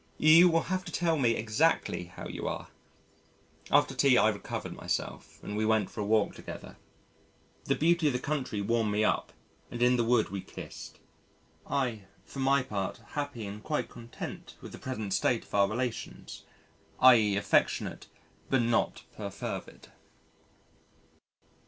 [0.17, 2.69] You will have to tell me exactly how you are."
[3.69, 6.77] After tea, I recovered myself and we went for a walk together.
[7.65, 9.31] The beauty of the country warmed me up,
[9.69, 10.97] and in the wood we kissed
[11.69, 16.45] I for my part happy and quite content with the present state of our relations,
[16.99, 18.07] i.e., affectionate
[18.49, 19.89] but not perfervid.